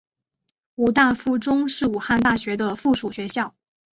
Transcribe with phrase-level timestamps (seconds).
[0.73, 3.53] 武大附中是武汉大学的附属学校。